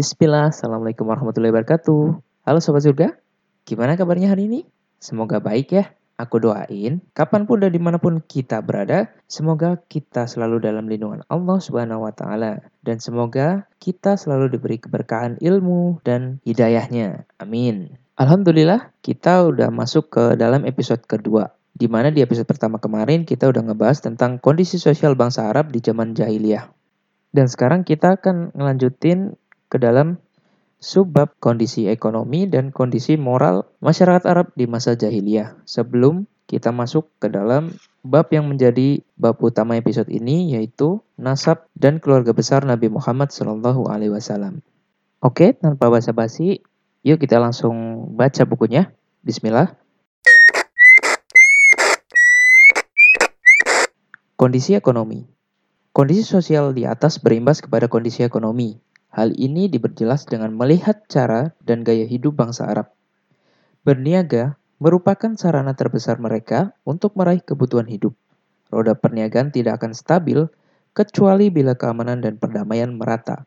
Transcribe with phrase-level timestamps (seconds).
[0.00, 2.24] Bismillah, Assalamualaikum warahmatullahi wabarakatuh.
[2.48, 3.20] Halo Sobat Surga,
[3.68, 4.60] gimana kabarnya hari ini?
[4.96, 5.92] Semoga baik ya.
[6.16, 11.20] Aku doain, kapan pun dan di mana pun kita berada, semoga kita selalu dalam lindungan
[11.28, 17.28] Allah Subhanahu wa Ta'ala, dan semoga kita selalu diberi keberkahan ilmu dan hidayahnya.
[17.36, 17.92] Amin.
[18.16, 21.52] Alhamdulillah, kita udah masuk ke dalam episode kedua.
[21.76, 25.84] Di mana di episode pertama kemarin kita udah ngebahas tentang kondisi sosial bangsa Arab di
[25.84, 26.72] zaman jahiliyah.
[27.36, 29.36] Dan sekarang kita akan ngelanjutin
[29.70, 30.18] ke dalam
[30.82, 35.62] subbab kondisi ekonomi dan kondisi moral masyarakat Arab di masa jahiliyah.
[35.62, 37.70] Sebelum kita masuk ke dalam
[38.02, 43.86] bab yang menjadi bab utama episode ini yaitu nasab dan keluarga besar Nabi Muhammad Shallallahu
[43.86, 44.58] Alaihi Wasallam.
[45.22, 46.64] Oke, tanpa basa-basi,
[47.06, 48.90] yuk kita langsung baca bukunya.
[49.22, 49.76] Bismillah.
[54.34, 55.28] Kondisi ekonomi.
[55.92, 58.89] Kondisi sosial di atas berimbas kepada kondisi ekonomi.
[59.10, 62.94] Hal ini diperjelas dengan melihat cara dan gaya hidup bangsa Arab.
[63.82, 68.14] Berniaga merupakan sarana terbesar mereka untuk meraih kebutuhan hidup.
[68.70, 70.46] Roda perniagaan tidak akan stabil
[70.94, 73.46] kecuali bila keamanan dan perdamaian merata.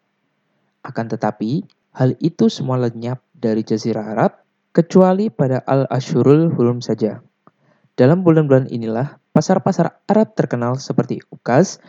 [0.84, 1.64] Akan tetapi,
[1.96, 4.44] hal itu semua lenyap dari Jazirah Arab
[4.76, 7.24] kecuali pada Al-Ashurul Hurum saja.
[7.96, 11.80] Dalam bulan-bulan inilah, pasar-pasar Arab terkenal seperti Ukaz,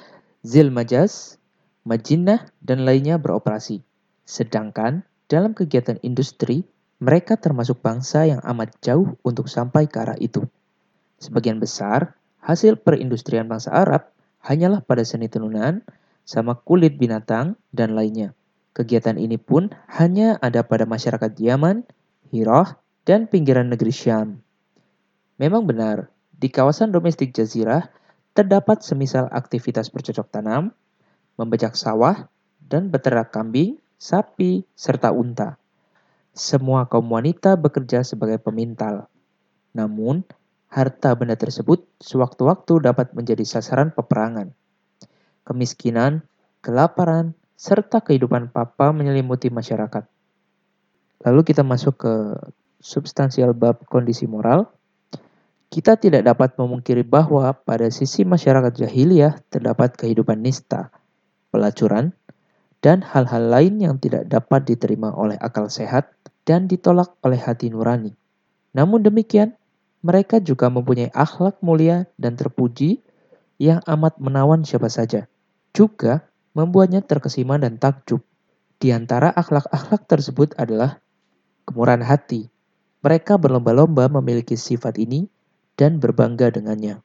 [0.47, 1.41] Zilmajaz,
[1.85, 3.85] Majinah, dan lainnya beroperasi.
[4.25, 6.65] Sedangkan dalam kegiatan industri,
[6.97, 10.49] mereka termasuk bangsa yang amat jauh untuk sampai ke arah itu.
[11.21, 14.09] Sebagian besar hasil perindustrian bangsa Arab
[14.45, 15.85] hanyalah pada seni tenunan,
[16.25, 18.33] sama kulit binatang, dan lainnya.
[18.73, 21.85] Kegiatan ini pun hanya ada pada masyarakat Yaman,
[22.33, 24.41] Hirah, dan pinggiran negeri Syam.
[25.37, 27.89] Memang benar, di kawasan domestik Jazirah
[28.33, 30.75] terdapat semisal aktivitas bercocok tanam,
[31.35, 32.29] membajak sawah,
[32.65, 35.61] dan beternak kambing, sapi, serta unta.
[36.35, 39.07] Semua kaum wanita bekerja sebagai pemintal.
[39.77, 40.27] Namun,
[40.67, 44.51] harta benda tersebut sewaktu-waktu dapat menjadi sasaran peperangan.
[45.47, 46.27] Kemiskinan,
[46.59, 50.11] kelaparan, serta kehidupan papa menyelimuti masyarakat.
[51.25, 52.15] Lalu kita masuk ke
[52.83, 54.69] substansial bab kondisi moral.
[55.71, 60.93] Kita tidak dapat memungkiri bahwa pada sisi masyarakat jahiliyah terdapat kehidupan nista,
[61.55, 62.11] pelacuran,
[62.83, 66.11] dan hal-hal lain yang tidak dapat diterima oleh akal sehat
[66.43, 68.11] dan ditolak oleh hati nurani.
[68.75, 69.55] Namun demikian,
[70.03, 73.01] mereka juga mempunyai akhlak mulia dan terpuji
[73.57, 75.31] yang amat menawan siapa saja.
[75.73, 78.21] Juga membuatnya terkesima dan takjub.
[78.77, 81.01] Di antara akhlak-akhlak tersebut adalah
[81.65, 82.53] kemurahan hati.
[83.01, 85.25] Mereka berlomba-lomba memiliki sifat ini
[85.81, 87.01] dan berbangga dengannya.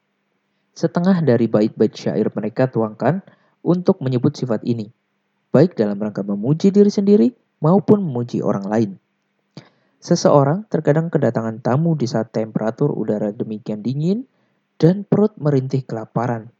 [0.75, 3.23] Setengah dari bait-bait syair mereka tuangkan
[3.65, 4.89] untuk menyebut sifat ini,
[5.51, 8.91] baik dalam rangka memuji diri sendiri maupun memuji orang lain.
[9.99, 14.23] Seseorang terkadang kedatangan tamu di saat temperatur udara demikian dingin
[14.79, 16.55] dan perut merintih kelaparan.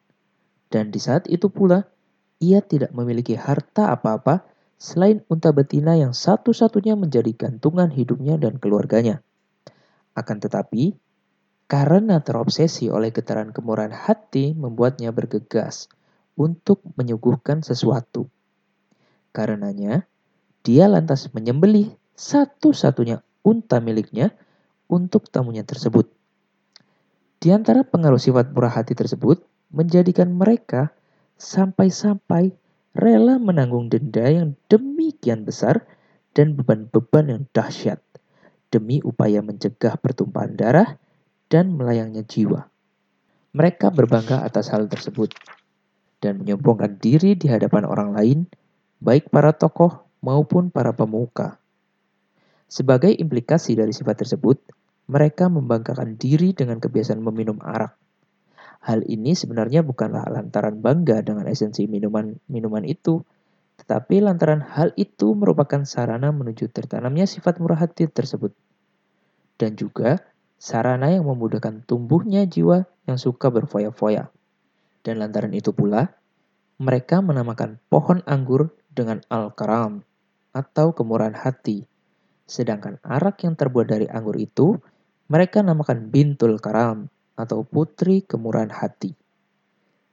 [0.68, 1.88] Dan di saat itu pula,
[2.44, 4.44] ia tidak memiliki harta apa-apa
[4.76, 9.24] selain unta betina yang satu-satunya menjadi gantungan hidupnya dan keluarganya.
[10.20, 11.00] Akan tetapi,
[11.72, 15.88] karena terobsesi oleh getaran kemurahan hati membuatnya bergegas
[16.40, 18.32] untuk menyuguhkan sesuatu.
[19.36, 20.08] Karenanya,
[20.64, 24.32] dia lantas menyembelih satu-satunya unta miliknya
[24.88, 26.08] untuk tamunya tersebut.
[27.40, 30.96] Di antara pengaruh sifat murah hati tersebut menjadikan mereka
[31.40, 32.56] sampai-sampai
[32.96, 35.88] rela menanggung denda yang demikian besar
[36.36, 38.00] dan beban-beban yang dahsyat
[38.70, 40.90] demi upaya mencegah pertumpahan darah
[41.48, 42.68] dan melayangnya jiwa.
[43.56, 45.34] Mereka berbangga atas hal tersebut
[46.20, 48.40] dan menyombongkan diri di hadapan orang lain,
[49.00, 51.60] baik para tokoh maupun para pemuka.
[52.70, 54.62] Sebagai implikasi dari sifat tersebut,
[55.10, 57.98] mereka membanggakan diri dengan kebiasaan meminum arak.
[58.86, 63.26] Hal ini sebenarnya bukanlah lantaran bangga dengan esensi minuman-minuman itu,
[63.82, 68.54] tetapi lantaran hal itu merupakan sarana menuju tertanamnya sifat murah hati tersebut.
[69.60, 70.22] Dan juga
[70.62, 74.32] sarana yang memudahkan tumbuhnya jiwa yang suka berfoya-foya.
[75.02, 76.19] Dan lantaran itu pula,
[76.80, 80.00] mereka menamakan pohon anggur dengan al-karam
[80.56, 81.84] atau kemurahan hati.
[82.48, 84.80] Sedangkan arak yang terbuat dari anggur itu,
[85.28, 89.14] mereka namakan bintul karam atau putri kemurahan hati.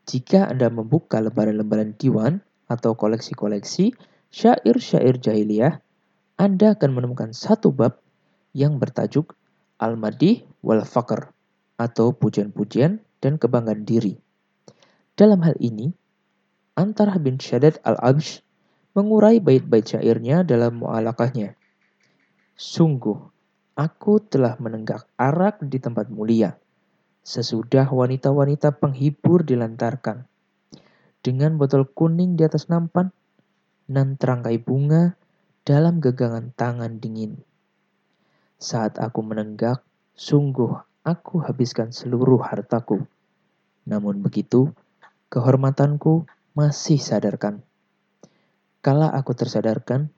[0.07, 3.95] Jika Anda membuka lembaran-lembaran diwan atau koleksi-koleksi
[4.35, 5.79] syair-syair jahiliyah,
[6.35, 8.03] Anda akan menemukan satu bab
[8.53, 9.39] yang bertajuk
[9.79, 11.31] Al-Madih wal Fakr
[11.79, 14.19] atau pujian-pujian dan kebanggaan diri.
[15.17, 15.91] Dalam hal ini,
[16.77, 18.45] Antarah bin Syaddad al-Absh
[18.93, 21.57] mengurai bait-bait syairnya dalam mu'alakahnya.
[22.53, 23.17] Sungguh,
[23.77, 26.57] aku telah menenggak arak di tempat mulia,
[27.25, 30.29] sesudah wanita-wanita penghibur dilantarkan.
[31.25, 33.09] Dengan botol kuning di atas nampan,
[33.89, 35.17] nan terangkai bunga
[35.65, 37.41] dalam gegangan tangan dingin.
[38.61, 39.81] Saat aku menenggak,
[40.13, 43.05] sungguh aku habiskan seluruh hartaku.
[43.89, 44.77] Namun begitu,
[45.33, 46.25] kehormatanku
[46.57, 47.61] masih sadarkan.
[48.81, 50.09] Kala aku tersadarkan,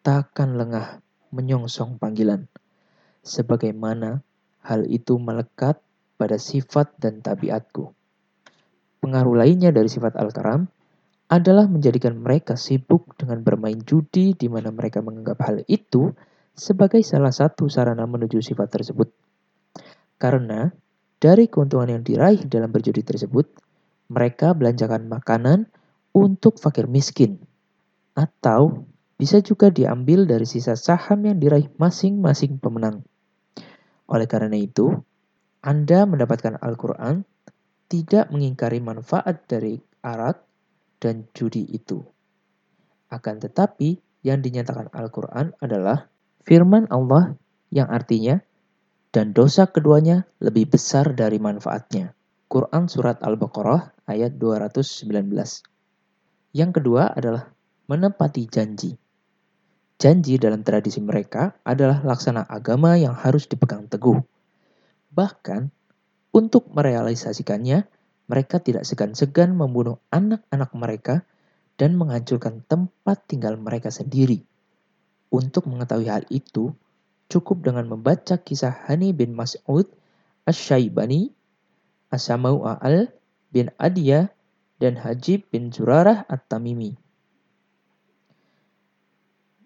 [0.00, 1.04] takkan lengah
[1.36, 2.48] menyongsong panggilan.
[3.20, 4.24] Sebagaimana
[4.64, 5.76] hal itu melekat
[6.16, 7.92] pada sifat dan tabiatku.
[9.04, 10.64] Pengaruh lainnya dari sifat Al-Karam
[11.28, 16.08] adalah menjadikan mereka sibuk dengan bermain judi di mana mereka menganggap hal itu
[16.56, 19.12] sebagai salah satu sarana menuju sifat tersebut.
[20.16, 20.72] Karena
[21.20, 23.65] dari keuntungan yang diraih dalam berjudi tersebut,
[24.06, 25.70] mereka belanjakan makanan
[26.14, 27.42] untuk fakir miskin.
[28.16, 33.04] Atau bisa juga diambil dari sisa saham yang diraih masing-masing pemenang.
[34.06, 34.92] Oleh karena itu,
[35.64, 37.26] Anda mendapatkan Al-Quran
[37.90, 40.42] tidak mengingkari manfaat dari arak
[41.02, 42.02] dan judi itu.
[43.10, 46.10] Akan tetapi, yang dinyatakan Al-Quran adalah
[46.42, 47.38] firman Allah
[47.70, 48.42] yang artinya
[49.14, 52.10] dan dosa keduanya lebih besar dari manfaatnya.
[52.46, 55.10] Quran Surat Al-Baqarah ayat 219.
[56.54, 57.50] Yang kedua adalah
[57.90, 58.94] menepati janji.
[59.98, 64.22] Janji dalam tradisi mereka adalah laksana agama yang harus dipegang teguh.
[65.10, 65.74] Bahkan,
[66.30, 67.82] untuk merealisasikannya,
[68.30, 71.26] mereka tidak segan-segan membunuh anak-anak mereka
[71.74, 74.46] dan menghancurkan tempat tinggal mereka sendiri.
[75.34, 76.70] Untuk mengetahui hal itu,
[77.26, 79.90] cukup dengan membaca kisah Hani bin Mas'ud
[80.46, 81.34] Asy-Syaibani,
[82.16, 83.12] Asamau Al
[83.52, 84.32] bin Adiyah,
[84.80, 86.96] dan Hajib bin Zurarah At-Tamimi.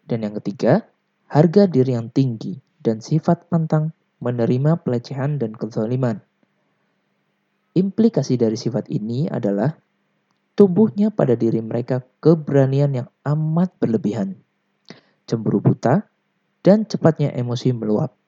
[0.06, 0.90] Dan yang ketiga,
[1.30, 6.18] harga diri yang tinggi dan sifat pantang menerima pelecehan dan kezaliman.
[7.78, 9.78] Implikasi dari sifat ini adalah
[10.58, 14.42] tumbuhnya pada diri mereka keberanian yang amat berlebihan
[15.30, 16.10] cemburu buta,
[16.66, 18.18] dan cepatnya emosi meluap.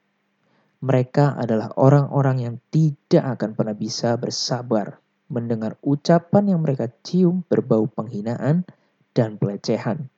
[0.82, 4.99] Mereka adalah orang-orang yang tidak akan pernah bisa bersabar
[5.31, 8.67] mendengar ucapan yang mereka cium berbau penghinaan
[9.14, 10.11] dan pelecehan.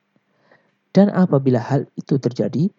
[0.89, 2.73] Dan apabila hal itu terjadi,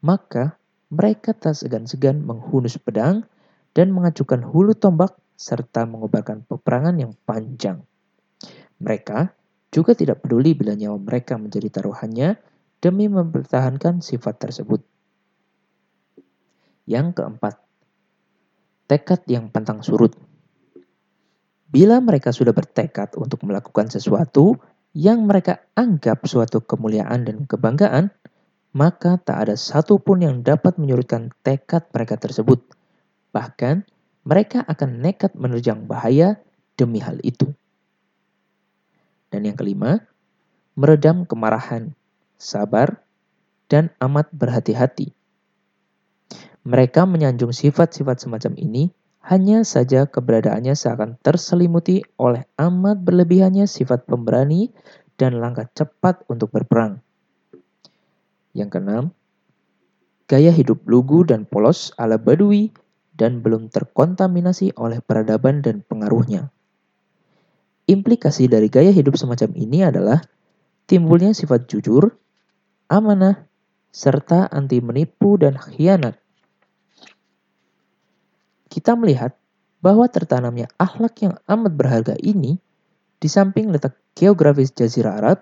[0.00, 0.56] maka
[0.88, 3.28] mereka tak segan-segan menghunus pedang
[3.76, 7.84] dan mengacukan hulu tombak serta mengobarkan peperangan yang panjang.
[8.80, 9.34] Mereka
[9.68, 12.40] juga tidak peduli bila nyawa mereka menjadi taruhannya
[12.80, 14.80] demi mempertahankan sifat tersebut.
[16.86, 17.54] Yang keempat,
[18.86, 20.14] tekad yang pantang surut.
[21.66, 24.54] Bila mereka sudah bertekad untuk melakukan sesuatu
[24.94, 28.14] yang mereka anggap suatu kemuliaan dan kebanggaan,
[28.70, 32.62] maka tak ada satupun yang dapat menyurutkan tekad mereka tersebut.
[33.34, 33.82] Bahkan,
[34.22, 36.38] mereka akan nekat menerjang bahaya
[36.78, 37.50] demi hal itu.
[39.28, 40.06] Dan yang kelima,
[40.78, 41.92] meredam kemarahan
[42.36, 43.02] sabar,
[43.66, 45.10] dan amat berhati-hati.
[46.66, 48.90] Mereka menyanjung sifat-sifat semacam ini,
[49.22, 54.74] hanya saja keberadaannya seakan terselimuti oleh amat berlebihannya sifat pemberani
[55.14, 56.98] dan langkah cepat untuk berperang.
[58.50, 59.04] Yang keenam,
[60.26, 62.74] gaya hidup lugu dan polos ala Badui
[63.14, 66.50] dan belum terkontaminasi oleh peradaban dan pengaruhnya.
[67.86, 70.18] Implikasi dari gaya hidup semacam ini adalah
[70.90, 72.10] timbulnya sifat jujur,
[72.90, 73.46] amanah,
[73.94, 76.25] serta anti menipu dan khianat.
[78.66, 79.34] Kita melihat
[79.80, 82.58] bahwa tertanamnya akhlak yang amat berharga ini
[83.22, 85.38] di samping letak geografis Jazirah Arab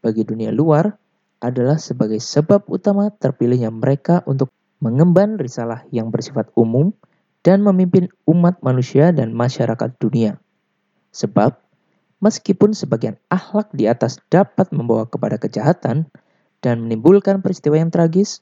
[0.00, 0.96] bagi dunia luar
[1.42, 4.48] adalah sebagai sebab utama terpilihnya mereka untuk
[4.82, 6.94] mengemban risalah yang bersifat umum
[7.42, 10.38] dan memimpin umat manusia dan masyarakat dunia.
[11.10, 11.58] Sebab,
[12.22, 16.06] meskipun sebagian akhlak di atas dapat membawa kepada kejahatan,
[16.62, 18.40] dan menimbulkan peristiwa yang tragis,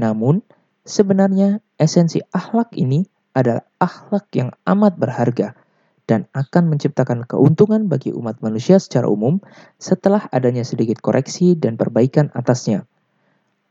[0.00, 0.40] namun
[0.88, 3.04] sebenarnya esensi akhlak ini
[3.36, 5.54] adalah akhlak yang amat berharga
[6.08, 9.44] dan akan menciptakan keuntungan bagi umat manusia secara umum
[9.76, 12.88] setelah adanya sedikit koreksi dan perbaikan atasnya.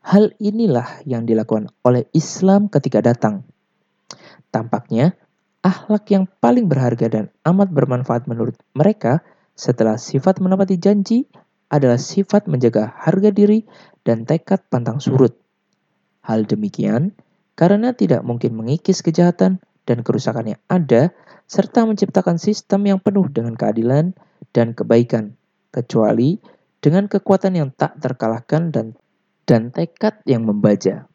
[0.05, 3.43] Hal inilah yang dilakukan oleh Islam ketika datang.
[4.53, 5.17] Tampaknya,
[5.65, 9.19] akhlak yang paling berharga dan amat bermanfaat menurut mereka
[9.57, 11.27] setelah sifat menepati janji
[11.67, 13.67] adalah sifat menjaga harga diri
[14.07, 15.35] dan tekad pantang surut.
[16.23, 17.11] Hal demikian
[17.57, 19.57] karena tidak mungkin mengikis kejahatan
[19.89, 21.09] dan kerusakan yang ada,
[21.49, 24.13] serta menciptakan sistem yang penuh dengan keadilan
[24.53, 25.33] dan kebaikan,
[25.73, 26.37] kecuali
[26.77, 28.93] dengan kekuatan yang tak terkalahkan dan
[29.49, 31.09] dan tekad yang membaja.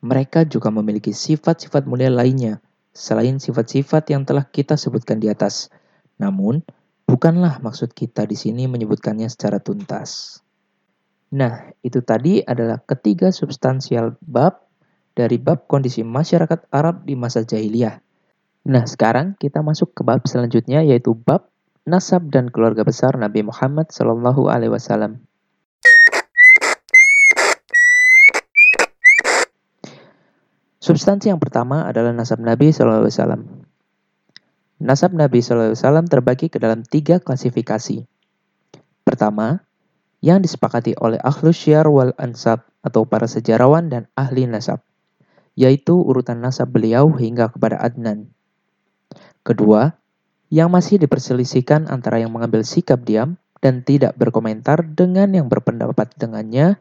[0.00, 2.58] Mereka juga memiliki sifat-sifat mulia lainnya
[2.90, 5.68] selain sifat-sifat yang telah kita sebutkan di atas.
[6.16, 6.64] Namun,
[7.04, 10.40] bukanlah maksud kita di sini menyebutkannya secara tuntas.
[11.36, 14.69] Nah, itu tadi adalah ketiga substansial bab
[15.20, 18.00] dari bab kondisi masyarakat Arab di masa jahiliyah.
[18.64, 21.44] Nah, sekarang kita masuk ke bab selanjutnya yaitu bab
[21.84, 25.20] nasab dan keluarga besar Nabi Muhammad Shallallahu alaihi wasallam.
[30.80, 33.04] Substansi yang pertama adalah nasab Nabi SAW.
[34.80, 38.08] Nasab Nabi SAW terbagi ke dalam tiga klasifikasi.
[39.04, 39.60] Pertama,
[40.24, 44.80] yang disepakati oleh Ahlus Syiar wal Ansab atau para sejarawan dan ahli nasab,
[45.60, 48.32] yaitu urutan nasab beliau hingga kepada Adnan.
[49.44, 50.00] Kedua,
[50.48, 56.80] yang masih diperselisihkan antara yang mengambil sikap diam dan tidak berkomentar dengan yang berpendapat dengannya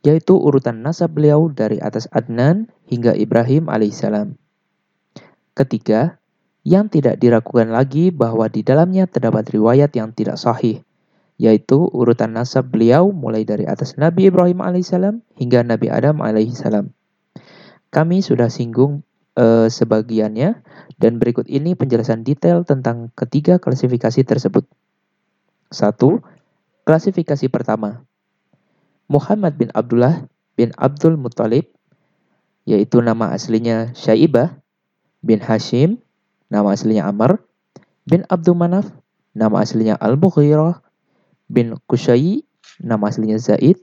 [0.00, 4.38] yaitu urutan nasab beliau dari atas Adnan hingga Ibrahim alaihissalam.
[5.52, 6.22] Ketiga,
[6.64, 10.80] yang tidak diragukan lagi bahwa di dalamnya terdapat riwayat yang tidak sahih,
[11.36, 16.92] yaitu urutan nasab beliau mulai dari atas Nabi Ibrahim alaihissalam hingga Nabi Adam alaihissalam.
[17.90, 19.02] Kami sudah singgung
[19.34, 20.62] uh, sebagiannya
[21.02, 24.66] dan berikut ini penjelasan detail tentang ketiga klasifikasi tersebut.
[25.70, 26.22] Satu,
[26.86, 28.02] klasifikasi pertama.
[29.10, 30.30] Muhammad bin Abdullah
[30.60, 31.72] bin Abdul Muttalib,
[32.68, 34.60] yaitu nama aslinya Syaibah,
[35.24, 35.96] bin Hashim,
[36.52, 37.40] nama aslinya Amr,
[38.04, 38.92] bin Abdul Manaf,
[39.32, 40.84] nama aslinya Al-Mughirah,
[41.48, 42.44] bin Qusay,
[42.76, 43.80] nama aslinya Zaid,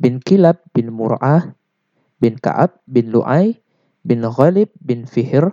[0.00, 1.52] bin Kilab bin Mur'ah,
[2.20, 3.60] bin Ka'ab bin Lu'ay,
[4.06, 5.52] bin Ghalib bin Fihir.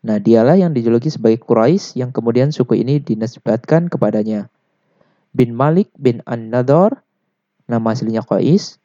[0.00, 4.48] Nah, dialah yang dijuluki sebagai Quraisy yang kemudian suku ini dinisbatkan kepadanya.
[5.36, 7.04] Bin Malik bin An-Nadar,
[7.68, 8.80] nama aslinya Qais,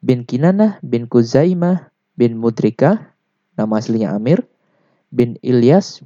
[0.00, 3.12] bin Kinanah bin Kuzaimah bin Mudrika,
[3.60, 4.48] nama aslinya Amir,
[5.12, 6.00] bin Ilyas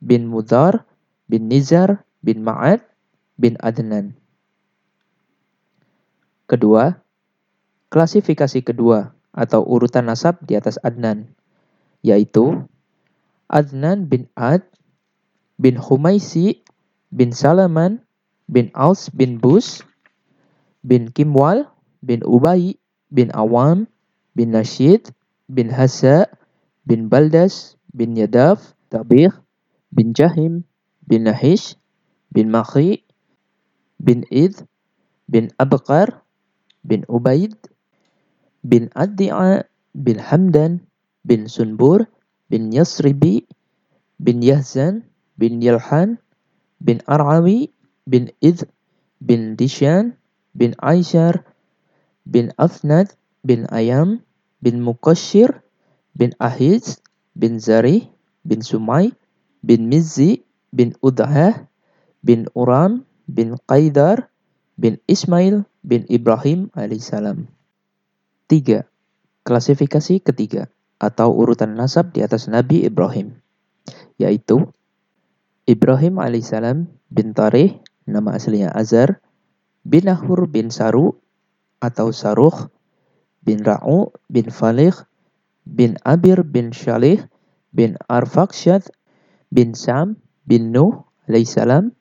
[0.00, 0.88] bin Mudar
[1.28, 2.80] bin Nizar bin Ma'ad
[3.36, 4.16] bin Adnan.
[6.48, 6.96] Kedua,
[7.92, 11.32] klasifikasi kedua atau urutan nasab di atas Adnan,
[12.04, 12.64] yaitu
[13.48, 14.64] Adnan bin Ad
[15.60, 16.64] bin Humaisi
[17.12, 18.00] bin Salaman
[18.48, 19.84] bin Aus bin Bus
[20.84, 21.68] bin Kimwal
[22.00, 22.76] bin Ubay
[23.12, 23.88] bin Awam
[24.34, 25.12] bin Nashid
[25.52, 26.26] bin Hasa
[26.88, 29.30] bin Baldas bin Yadaf Tabir
[29.92, 30.64] bin Jahim
[31.06, 31.76] bin Nahish
[32.32, 33.04] bin Makhi
[34.00, 34.64] bin Id
[35.28, 36.24] bin Abqar
[36.82, 37.54] bin Ubaid
[38.64, 40.78] بن أدعاء بن حمدان
[41.24, 42.06] بن سنبور
[42.50, 43.46] بن يسربي
[44.20, 45.02] بن يهزان
[45.38, 46.16] بن يلحان
[46.80, 47.70] بن أرعوي
[48.06, 48.62] بن إذ
[49.20, 50.12] بن ديشان
[50.54, 51.42] بن عيشر
[52.26, 53.08] بن أفند
[53.44, 54.20] بن أيام
[54.62, 55.60] بن مقشر
[56.14, 56.84] بن أهيج
[57.36, 58.08] بن زري
[58.44, 59.12] بن سمي
[59.62, 60.42] بن مزي
[60.72, 61.66] بن أدعه
[62.24, 64.24] بن أوران بن قيدر
[64.78, 67.46] بن إسماعيل بن إبراهيم عليه السلام.
[68.52, 68.84] 3.
[69.48, 70.68] Klasifikasi ketiga
[71.00, 73.32] atau urutan nasab di atas Nabi Ibrahim,
[74.20, 74.68] yaitu
[75.64, 79.24] Ibrahim alaihissalam bin Tarih, nama aslinya Azar,
[79.88, 81.16] bin Nahur bin Saru
[81.80, 82.68] atau Saruh,
[83.40, 85.00] bin Ra'u bin Falih,
[85.64, 87.24] bin Abir bin Shalih,
[87.72, 88.84] bin Arfakshad,
[89.48, 91.96] bin Sam, bin Nuh alaihissalam,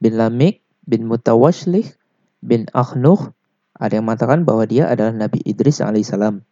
[0.00, 1.92] bin Lamik, bin Mutawashlih
[2.40, 3.36] bin Ahnuh,
[3.80, 6.44] ada yang mengatakan bahwa dia adalah Nabi Idris alaihissalam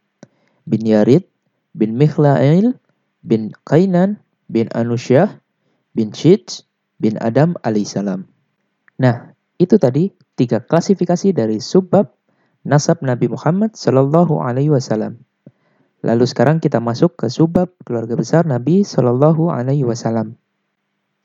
[0.65, 1.29] bin Yarid
[1.77, 2.81] bin Mikhlail
[3.21, 4.17] bin Kainan
[4.49, 5.37] bin Anusyah
[5.93, 6.65] bin Shid
[6.97, 8.25] bin Adam alaihissalam.
[8.97, 12.09] Nah, itu tadi tiga klasifikasi dari subbab
[12.65, 15.23] nasab Nabi Muhammad Shallallahu Alaihi Wasallam.
[16.03, 20.39] Lalu sekarang kita masuk ke subbab keluarga besar Nabi Shallallahu Alaihi Wasallam.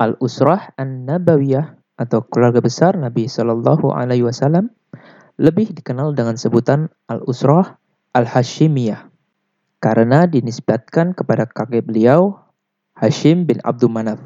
[0.01, 4.73] Al Usrah An Nabawiyah atau keluarga besar Nabi Shallallahu Alaihi Wasallam
[5.37, 7.77] lebih dikenal dengan sebutan Al Usrah
[8.13, 9.13] Al Hashimiyah
[9.83, 12.39] karena dinisbatkan kepada kakek beliau
[12.95, 14.23] Hashim bin Abdul Manaf.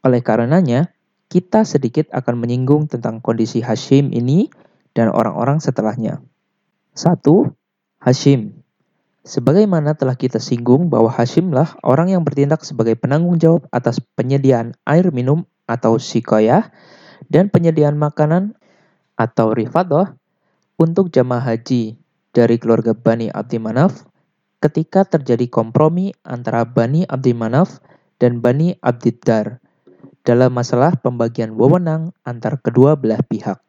[0.00, 0.88] Oleh karenanya,
[1.28, 4.48] kita sedikit akan menyinggung tentang kondisi Hashim ini
[4.96, 6.24] dan orang-orang setelahnya.
[6.96, 7.52] Satu,
[8.00, 8.64] Hashim.
[9.28, 15.12] Sebagaimana telah kita singgung bahwa Hashimlah orang yang bertindak sebagai penanggung jawab atas penyediaan air
[15.12, 16.72] minum atau sikoyah
[17.28, 18.56] dan penyediaan makanan
[19.22, 20.18] atau rifadah
[20.74, 21.94] untuk jamaah haji
[22.34, 24.02] dari keluarga Bani Abdi Manaf
[24.58, 27.78] ketika terjadi kompromi antara Bani Abdi Manaf
[28.18, 29.62] dan Bani Abdiddar
[30.26, 33.62] dalam masalah pembagian wewenang antar kedua belah pihak.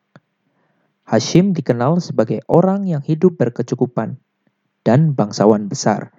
[1.06, 4.18] Hashim dikenal sebagai orang yang hidup berkecukupan
[4.82, 6.16] dan bangsawan besar.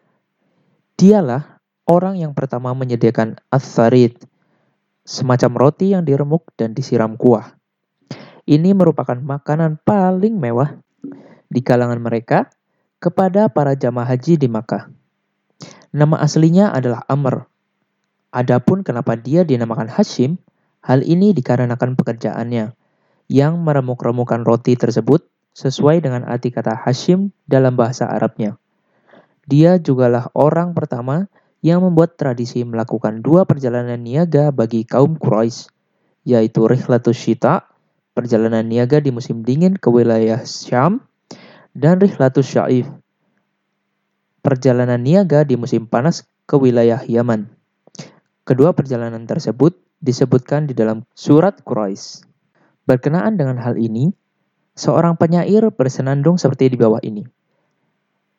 [0.94, 4.14] Dialah orang yang pertama menyediakan atharid,
[5.06, 7.53] semacam roti yang diremuk dan disiram kuah.
[8.44, 10.76] Ini merupakan makanan paling mewah
[11.48, 12.52] di kalangan mereka
[13.00, 14.92] kepada para jamaah haji di Makkah.
[15.96, 17.48] Nama aslinya adalah Amr.
[18.36, 20.36] Adapun kenapa dia dinamakan Hashim,
[20.84, 22.76] hal ini dikarenakan pekerjaannya
[23.32, 25.24] yang meremuk-remukan roti tersebut
[25.56, 28.60] sesuai dengan arti kata Hashim dalam bahasa Arabnya.
[29.48, 31.32] Dia jugalah orang pertama
[31.64, 35.72] yang membuat tradisi melakukan dua perjalanan niaga bagi kaum Quraisy,
[36.28, 37.73] yaitu Rihlatus Shita
[38.14, 41.02] perjalanan niaga di musim dingin ke wilayah Syam,
[41.74, 42.86] dan Rihlatus Syaif,
[44.46, 47.50] perjalanan niaga di musim panas ke wilayah Yaman.
[48.46, 52.22] Kedua perjalanan tersebut disebutkan di dalam surat Quraisy.
[52.86, 54.14] Berkenaan dengan hal ini,
[54.78, 57.26] seorang penyair bersenandung seperti di bawah ini.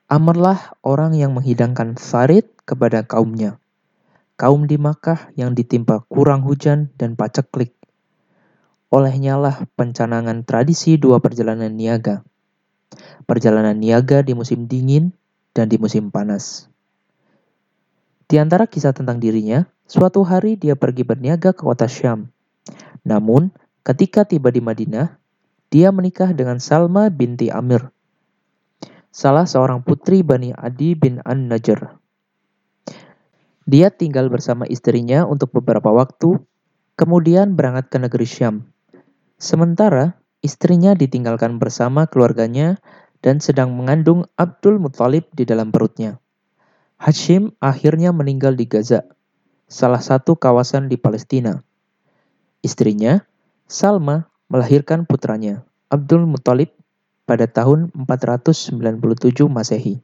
[0.07, 3.57] Amarlah orang yang menghidangkan farid kepada kaumnya.
[4.37, 7.74] Kaum di Makkah yang ditimpa kurang hujan dan paceklik
[8.95, 12.23] Olehnya lah pencanangan tradisi dua perjalanan niaga.
[13.27, 15.11] Perjalanan niaga di musim dingin
[15.51, 16.71] dan di musim panas.
[18.31, 22.31] Di antara kisah tentang dirinya, suatu hari dia pergi berniaga ke kota Syam.
[23.03, 23.51] Namun,
[23.83, 25.19] ketika tiba di Madinah,
[25.67, 27.91] dia menikah dengan Salma binti Amir,
[29.11, 31.99] salah seorang putri Bani Adi bin An-Najjar.
[33.67, 36.39] Dia tinggal bersama istrinya untuk beberapa waktu,
[36.95, 38.74] kemudian berangkat ke negeri Syam.
[39.35, 42.79] Sementara istrinya ditinggalkan bersama keluarganya
[43.19, 46.21] dan sedang mengandung Abdul Muthalib di dalam perutnya.
[46.95, 49.03] Hashim akhirnya meninggal di Gaza,
[49.67, 51.59] salah satu kawasan di Palestina.
[52.63, 53.25] Istrinya,
[53.67, 56.71] Salma, melahirkan putranya, Abdul Muthalib,
[57.25, 58.77] pada tahun 497
[59.49, 59.99] Masehi.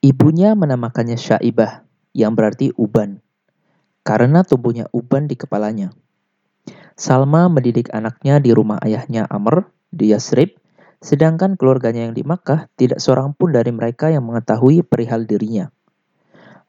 [0.00, 1.82] Ibunya menamakannya Syaibah,
[2.14, 3.18] yang berarti uban,
[4.06, 5.90] karena tumbuhnya uban di kepalanya.
[6.94, 10.54] Salma mendidik anaknya di rumah ayahnya Amr di Yasrib,
[11.02, 15.74] sedangkan keluarganya yang di Makkah tidak seorang pun dari mereka yang mengetahui perihal dirinya.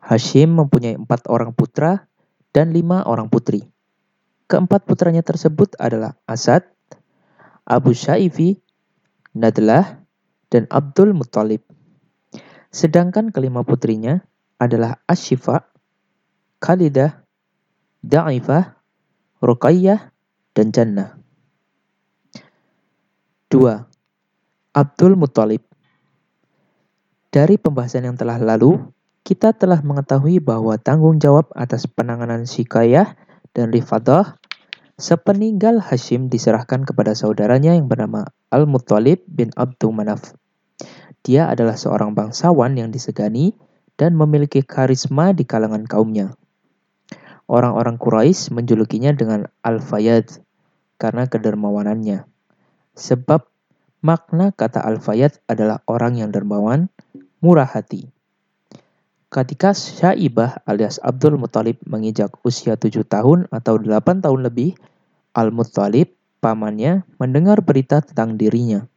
[0.01, 2.09] Hashim mempunyai empat orang putra
[2.53, 3.69] dan lima orang putri.
[4.49, 6.65] Keempat putranya tersebut adalah Asad,
[7.65, 8.61] Abu Syaifi,
[9.33, 10.05] Nadlah,
[10.53, 11.65] dan Abdul Muttalib.
[12.69, 14.21] Sedangkan kelima putrinya
[14.61, 15.65] adalah Ashifa,
[16.61, 17.25] Khalidah,
[18.05, 18.77] Da'ifah,
[19.41, 20.14] Ruqayyah,
[20.55, 21.19] dan Jannah.
[23.51, 23.61] 2.
[24.71, 25.61] Abdul Muttalib
[27.29, 28.79] Dari pembahasan yang telah lalu,
[29.27, 33.19] kita telah mengetahui bahwa tanggung jawab atas penanganan Sikayah
[33.51, 34.39] dan Rifadah
[34.95, 40.31] sepeninggal Hashim diserahkan kepada saudaranya yang bernama Al-Muttalib bin Abdul Manaf.
[41.25, 43.57] Dia adalah seorang bangsawan yang disegani
[43.99, 46.37] dan memiliki karisma di kalangan kaumnya.
[47.49, 50.44] Orang-orang Quraisy menjulukinya dengan Al-Fayyad
[51.05, 52.25] karena kedermawanannya.
[52.97, 53.45] Sebab
[54.01, 56.89] makna kata Al-Fayyad adalah orang yang dermawan,
[57.45, 58.09] murah hati.
[59.29, 64.73] Ketika Syaibah alias Abdul Muthalib menginjak usia tujuh tahun atau delapan tahun lebih,
[65.37, 66.09] Al-Muthalib,
[66.41, 68.89] pamannya, mendengar berita tentang dirinya.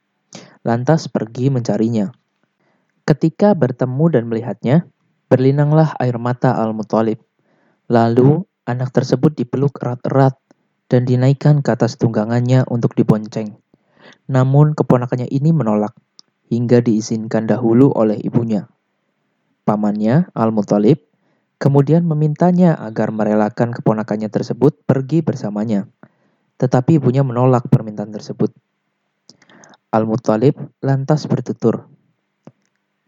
[0.65, 2.09] Lantas pergi mencarinya.
[3.05, 4.89] Ketika bertemu dan melihatnya,
[5.29, 7.21] berlinanglah air mata Al-Muthalib.
[7.93, 10.37] Lalu anak tersebut dipeluk erat-erat
[10.89, 13.61] dan dinaikkan ke atas tunggangannya untuk dibonceng.
[14.29, 15.93] Namun keponakannya ini menolak,
[16.49, 18.69] hingga diizinkan dahulu oleh ibunya.
[19.69, 21.05] Pamannya, Al-Muthalib,
[21.61, 25.85] kemudian memintanya agar merelakan keponakannya tersebut pergi bersamanya.
[26.57, 28.51] Tetapi ibunya menolak permintaan tersebut.
[29.93, 31.89] Al-Muthalib lantas bertutur.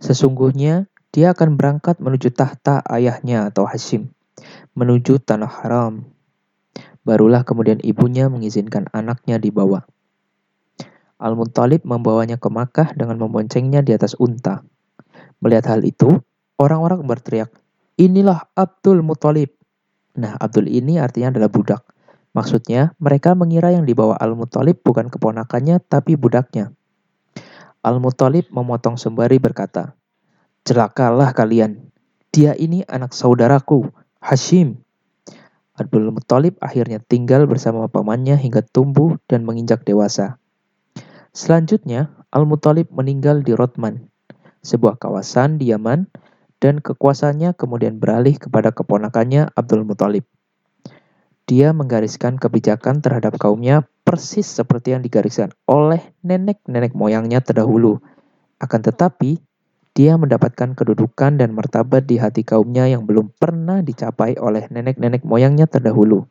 [0.01, 4.13] Sesungguhnya dia akan berangkat menuju tahta ayahnya atau Hashim,
[4.73, 6.09] menuju tanah haram
[7.03, 9.89] Barulah kemudian ibunya mengizinkan anaknya dibawa.
[11.21, 14.65] Al-Muttalib membawanya ke Makkah dengan memboncengnya di atas unta.
[15.45, 16.21] Melihat hal itu,
[16.57, 17.53] orang-orang berteriak,
[18.01, 19.53] Inilah Abdul Muttalib.
[20.17, 21.85] Nah, Abdul ini artinya adalah budak.
[22.33, 26.73] Maksudnya, mereka mengira yang dibawa Al-Muttalib bukan keponakannya, tapi budaknya.
[27.85, 29.93] Al-Muttalib memotong sembari berkata,
[30.65, 31.93] Celakalah kalian,
[32.33, 34.81] dia ini anak saudaraku, Hashim.
[35.81, 40.37] Abdul Muttalib akhirnya tinggal bersama pamannya hingga tumbuh dan menginjak dewasa.
[41.33, 44.13] Selanjutnya, Al-Muttalib meninggal di Rotman,
[44.61, 46.05] sebuah kawasan di Yaman,
[46.61, 50.29] dan kekuasaannya kemudian beralih kepada keponakannya Abdul Muttalib.
[51.49, 58.05] Dia menggariskan kebijakan terhadap kaumnya persis seperti yang digariskan oleh nenek-nenek moyangnya terdahulu.
[58.61, 59.41] Akan tetapi,
[60.01, 65.69] dia mendapatkan kedudukan dan martabat di hati kaumnya yang belum pernah dicapai oleh nenek-nenek moyangnya
[65.69, 66.25] terdahulu.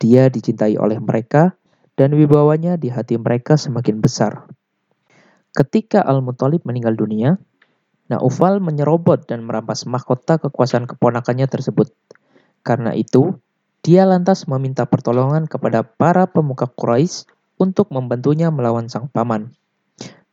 [0.00, 1.52] Dia dicintai oleh mereka,
[2.00, 4.48] dan wibawanya di hati mereka semakin besar.
[5.52, 7.36] Ketika Al-Muthalib meninggal dunia,
[8.08, 11.92] Naufal menyerobot dan merampas mahkota kekuasaan keponakannya tersebut.
[12.64, 13.36] Karena itu,
[13.84, 17.28] dia lantas meminta pertolongan kepada para pemuka Quraisy
[17.60, 19.52] untuk membantunya melawan sang paman.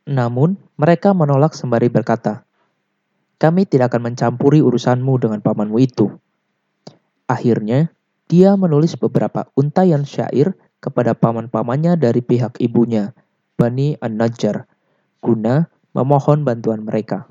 [0.08, 2.45] Namun, mereka menolak sembari berkata,
[3.36, 6.12] "Kami tidak akan mencampuri urusanmu dengan pamanmu itu."
[7.26, 7.90] Akhirnya,
[8.26, 13.14] dia menulis beberapa untayan syair kepada paman-pamannya dari pihak ibunya,
[13.58, 14.66] Bani An-Najjar,
[15.18, 17.26] guna memohon bantuan mereka.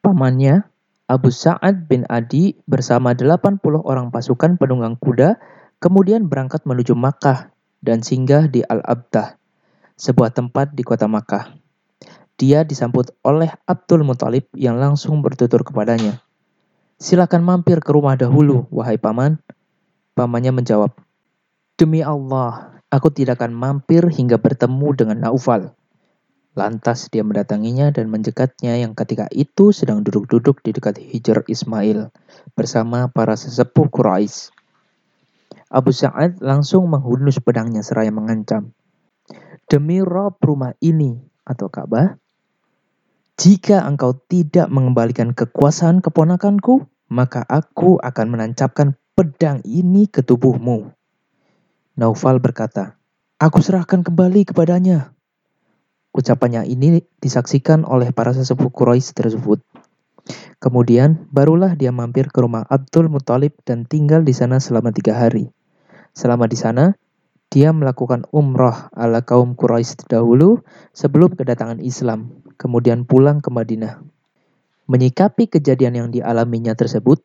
[0.00, 0.64] Pamannya,
[1.08, 5.40] Abu Sa'ad bin Adi bersama 80 orang pasukan penunggang kuda
[5.80, 9.38] kemudian berangkat menuju Makkah dan singgah di Al-Abdah,
[9.96, 11.67] sebuah tempat di kota Makkah.
[12.38, 16.22] Dia disambut oleh Abdul Muthalib yang langsung bertutur kepadanya.
[16.94, 19.42] Silakan mampir ke rumah dahulu, wahai paman.
[20.14, 20.94] Pamannya menjawab,
[21.74, 25.74] Demi Allah, aku tidak akan mampir hingga bertemu dengan Naufal.
[26.54, 32.10] Lantas dia mendatanginya dan menjekatnya yang ketika itu sedang duduk-duduk di dekat Hijr Ismail
[32.58, 34.50] bersama para sesepuh Quraisy.
[35.70, 38.74] Abu Sa'ad langsung menghunus pedangnya seraya mengancam.
[39.70, 42.18] Demi Rob rumah ini atau Ka'bah,
[43.38, 50.90] jika engkau tidak mengembalikan kekuasaan keponakanku, maka aku akan menancapkan pedang ini ke tubuhmu.
[51.94, 52.98] Naufal berkata,
[53.38, 55.14] Aku serahkan kembali kepadanya.
[56.10, 59.62] Ucapannya ini disaksikan oleh para sesepuh Quraisy tersebut.
[60.58, 65.46] Kemudian, barulah dia mampir ke rumah Abdul Muthalib dan tinggal di sana selama tiga hari.
[66.10, 66.98] Selama di sana,
[67.54, 74.02] dia melakukan umrah ala kaum Quraisy dahulu sebelum kedatangan Islam kemudian pulang ke Madinah.
[74.90, 77.22] Menyikapi kejadian yang dialaminya tersebut,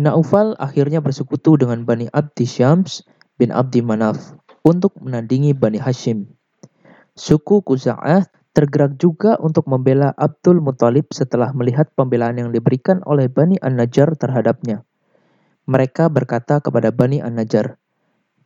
[0.00, 3.04] Naufal akhirnya bersekutu dengan Bani Abdi Syams
[3.36, 4.32] bin Abdi Manaf
[4.64, 6.24] untuk menandingi Bani Hashim.
[7.18, 8.24] Suku Kuza'ah
[8.56, 14.86] tergerak juga untuk membela Abdul Muthalib setelah melihat pembelaan yang diberikan oleh Bani An-Najjar terhadapnya.
[15.68, 17.76] Mereka berkata kepada Bani An-Najjar,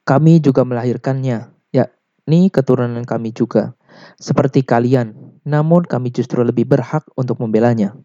[0.04, 3.78] kami juga melahirkannya, yakni keturunan kami juga.
[4.18, 7.96] Seperti kalian, namun kami justru lebih berhak untuk membelanya.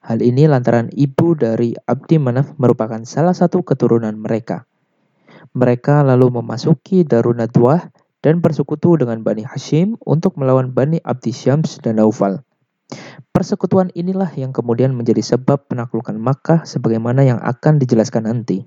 [0.00, 4.64] Hal ini lantaran ibu dari Abdi Manaf merupakan salah satu keturunan mereka.
[5.56, 7.90] Mereka lalu memasuki Darun Nadwah
[8.24, 12.44] dan bersekutu dengan Bani Hashim untuk melawan Bani Abdi Syams dan Naufal.
[13.34, 18.64] Persekutuan inilah yang kemudian menjadi sebab penaklukan Makkah sebagaimana yang akan dijelaskan nanti.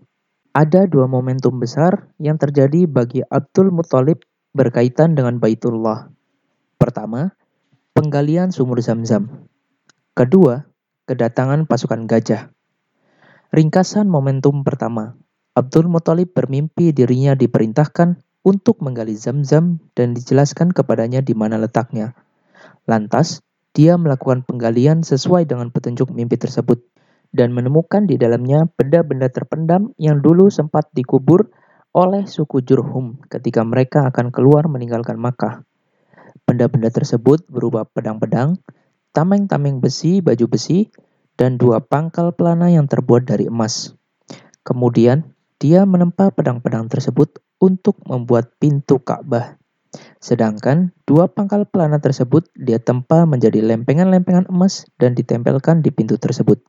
[0.53, 6.09] Ada dua momentum besar yang terjadi bagi Abdul Muthalib berkaitan dengan Baitullah.
[6.75, 7.33] Pertama,
[7.99, 9.51] penggalian sumur Zam-Zam.
[10.15, 10.63] Kedua,
[11.03, 12.47] kedatangan pasukan gajah.
[13.51, 15.19] Ringkasan momentum pertama,
[15.51, 22.15] Abdul Muthalib bermimpi dirinya diperintahkan untuk menggali Zam-Zam dan dijelaskan kepadanya di mana letaknya.
[22.87, 23.43] Lantas,
[23.75, 26.79] dia melakukan penggalian sesuai dengan petunjuk mimpi tersebut
[27.35, 31.51] dan menemukan di dalamnya benda-benda terpendam yang dulu sempat dikubur
[31.91, 35.67] oleh suku Jurhum ketika mereka akan keluar meninggalkan Makkah.
[36.49, 38.57] Benda-benda tersebut berupa pedang-pedang,
[39.13, 40.89] tameng-tameng besi, baju besi,
[41.37, 43.93] dan dua pangkal pelana yang terbuat dari emas.
[44.65, 49.61] Kemudian, dia menempa pedang-pedang tersebut untuk membuat pintu Ka'bah.
[50.17, 56.65] Sedangkan dua pangkal pelana tersebut dia tempa menjadi lempengan-lempengan emas dan ditempelkan di pintu tersebut.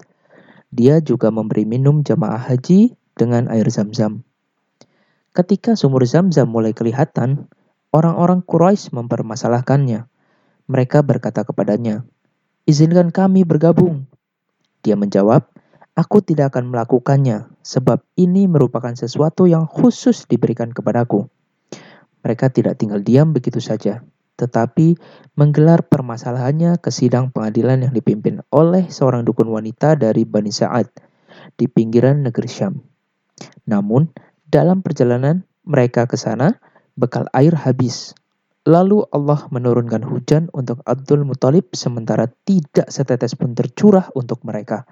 [0.68, 4.28] Dia juga memberi minum jamaah haji dengan air zam-zam.
[5.32, 7.48] Ketika sumur zam-zam mulai kelihatan,
[7.90, 10.06] Orang-orang Quraisy mempermasalahkannya.
[10.70, 12.06] Mereka berkata kepadanya,
[12.62, 14.06] "Izinkan kami bergabung."
[14.86, 15.50] Dia menjawab,
[15.98, 21.26] "Aku tidak akan melakukannya, sebab ini merupakan sesuatu yang khusus diberikan kepadaku."
[22.22, 24.06] Mereka tidak tinggal diam begitu saja,
[24.38, 24.94] tetapi
[25.34, 30.86] menggelar permasalahannya ke sidang pengadilan yang dipimpin oleh seorang dukun wanita dari Bani Sa'ad
[31.58, 32.78] di pinggiran negeri Syam.
[33.66, 34.14] Namun,
[34.46, 36.62] dalam perjalanan mereka ke sana,
[36.96, 38.14] bekal air habis.
[38.68, 44.84] Lalu Allah menurunkan hujan untuk Abdul Muthalib sementara tidak setetes pun tercurah untuk mereka.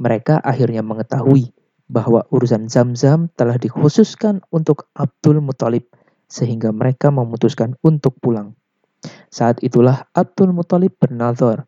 [0.00, 1.52] Mereka akhirnya mengetahui
[1.90, 5.92] bahwa urusan Zam-Zam telah dikhususkan untuk Abdul Muthalib
[6.30, 8.56] sehingga mereka memutuskan untuk pulang.
[9.28, 11.66] Saat itulah Abdul Muthalib bernazar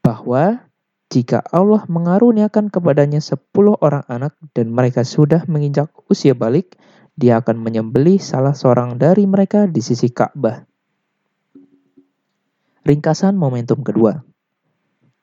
[0.00, 0.64] bahwa
[1.10, 6.78] jika Allah mengaruniakan kepadanya sepuluh orang anak dan mereka sudah menginjak usia balik,
[7.16, 10.68] dia akan menyembelih salah seorang dari mereka di sisi Ka'bah.
[12.86, 14.20] Ringkasan momentum kedua.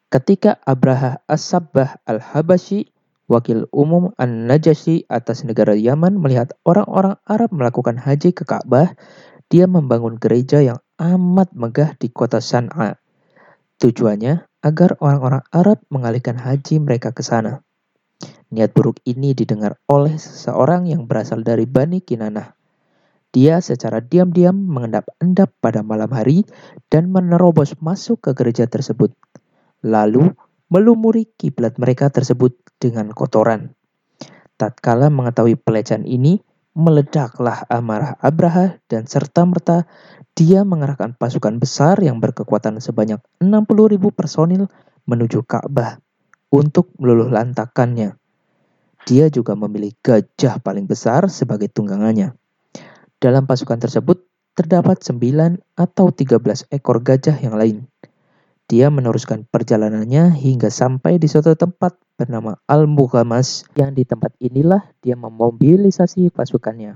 [0.09, 2.91] Ketika Abraha As-Sabbah Al-Habashi,
[3.29, 8.93] wakil umum An-Najasyi atas negara Yaman melihat orang-orang Arab melakukan haji ke Ka'bah,
[9.47, 12.97] dia membangun gereja yang amat megah di kota San'a.
[13.81, 17.61] Tujuannya agar orang-orang Arab mengalihkan haji mereka ke sana.
[18.53, 22.53] Niat buruk ini didengar oleh seseorang yang berasal dari Bani Kinanah.
[23.33, 26.45] Dia secara diam-diam mengendap-endap pada malam hari
[26.93, 29.09] dan menerobos masuk ke gereja tersebut.
[29.81, 30.29] Lalu
[30.69, 33.73] melumuri kiblat mereka tersebut dengan kotoran.
[34.53, 36.37] Tatkala mengetahui pelecehan ini,
[36.77, 39.89] meledaklah amarah Abraha dan serta-merta
[40.37, 44.69] dia mengerahkan pasukan besar yang berkekuatan sebanyak 60.000 personil
[45.09, 45.97] menuju Ka'bah
[46.53, 48.13] untuk meluluh lantakannya.
[49.09, 52.37] Dia juga memilih gajah paling besar sebagai tunggangannya.
[53.17, 57.89] Dalam pasukan tersebut terdapat 9 atau 13 ekor gajah yang lain.
[58.69, 65.19] Dia meneruskan perjalanannya hingga sampai di suatu tempat bernama Al-Mughamas yang di tempat inilah dia
[65.19, 66.95] memobilisasi pasukannya,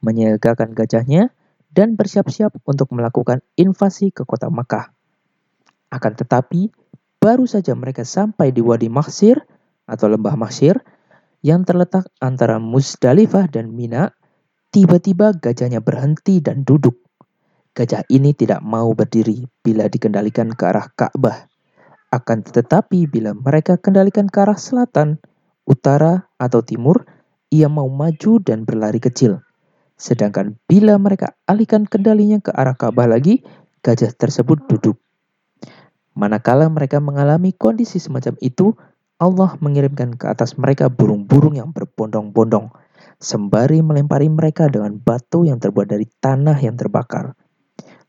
[0.00, 1.34] menyiagakan gajahnya,
[1.68, 4.94] dan bersiap-siap untuk melakukan invasi ke kota Makkah.
[5.92, 6.72] Akan tetapi,
[7.22, 9.38] baru saja mereka sampai di Wadi Maksir
[9.86, 10.82] atau Lembah Maksir,
[11.46, 14.10] yang terletak antara Musdalifah dan Mina,
[14.74, 16.98] tiba-tiba gajahnya berhenti dan duduk.
[17.78, 21.46] Gajah ini tidak mau berdiri bila dikendalikan ke arah Ka'bah.
[22.12, 25.22] Akan tetapi bila mereka kendalikan ke arah selatan,
[25.64, 27.06] utara, atau timur,
[27.48, 29.40] ia mau maju dan berlari kecil.
[29.96, 33.40] Sedangkan bila mereka alihkan kendalinya ke arah Ka'bah lagi,
[33.80, 35.00] gajah tersebut duduk.
[36.12, 38.76] Manakala mereka mengalami kondisi semacam itu,
[39.16, 42.68] Allah mengirimkan ke atas mereka burung-burung yang berbondong-bondong,
[43.16, 47.32] sembari melempari mereka dengan batu yang terbuat dari tanah yang terbakar.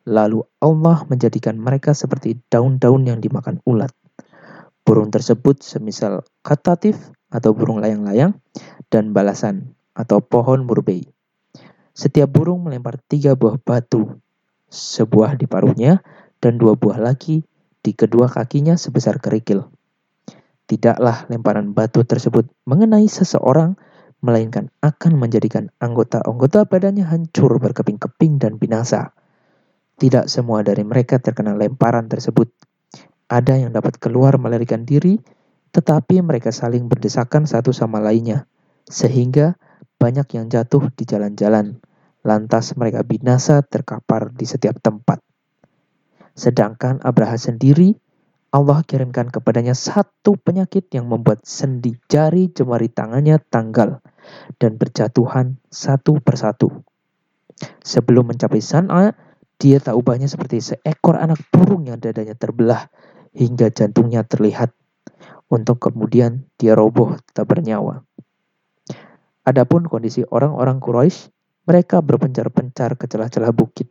[0.03, 3.95] Lalu Allah menjadikan mereka seperti daun-daun yang dimakan ulat.
[4.83, 6.99] Burung tersebut semisal katatif
[7.31, 8.35] atau burung layang-layang
[8.91, 11.07] dan balasan atau pohon murbei.
[11.95, 14.19] Setiap burung melempar tiga buah batu,
[14.67, 16.03] sebuah di paruhnya
[16.43, 17.47] dan dua buah lagi
[17.83, 19.67] di kedua kakinya sebesar kerikil.
[20.63, 23.75] Tidaklah lemparan batu tersebut mengenai seseorang,
[24.23, 29.11] melainkan akan menjadikan anggota-anggota badannya hancur berkeping-keping dan binasa.
[29.99, 32.47] Tidak semua dari mereka terkena lemparan tersebut.
[33.27, 35.19] Ada yang dapat keluar melarikan diri,
[35.75, 38.47] tetapi mereka saling berdesakan satu sama lainnya,
[38.87, 39.59] sehingga
[39.99, 41.83] banyak yang jatuh di jalan-jalan.
[42.23, 45.19] Lantas mereka binasa terkapar di setiap tempat.
[46.33, 47.97] Sedangkan Abraha sendiri
[48.53, 53.97] Allah kirimkan kepadanya satu penyakit yang membuat sendi jari jemari tangannya tanggal
[54.61, 56.69] dan berjatuhan satu persatu.
[57.81, 59.17] Sebelum mencapai San'a,
[59.57, 62.93] dia tak ubahnya seperti seekor anak burung yang dadanya terbelah
[63.33, 64.69] hingga jantungnya terlihat,
[65.49, 68.05] untuk kemudian dia roboh tak bernyawa.
[69.49, 71.33] Adapun kondisi orang-orang Quraisy,
[71.65, 73.89] mereka berpencar-pencar ke celah-celah bukit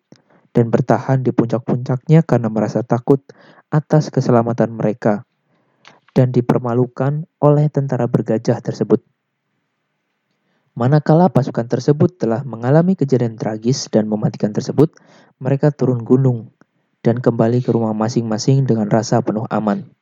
[0.53, 3.25] dan bertahan di puncak-puncaknya karena merasa takut
[3.73, 5.25] atas keselamatan mereka
[6.13, 9.01] dan dipermalukan oleh tentara bergajah tersebut.
[10.73, 14.97] Manakala pasukan tersebut telah mengalami kejadian tragis dan mematikan tersebut,
[15.37, 16.53] mereka turun gunung
[17.05, 19.93] dan kembali ke rumah masing-masing dengan rasa penuh aman.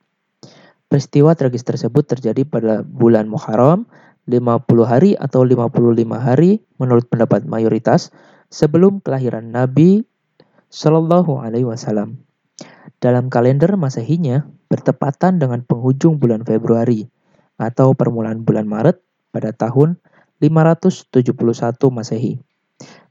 [0.87, 3.87] Peristiwa tragis tersebut terjadi pada bulan Muharram,
[4.27, 5.71] 50 hari atau 55
[6.19, 8.11] hari menurut pendapat mayoritas
[8.51, 10.07] sebelum kelahiran Nabi
[10.71, 12.23] Shallallahu Alaihi Wasallam.
[13.03, 17.11] Dalam kalender Masehinya bertepatan dengan penghujung bulan Februari
[17.59, 19.03] atau permulaan bulan Maret
[19.35, 19.99] pada tahun
[20.39, 21.11] 571
[21.91, 22.39] Masehi.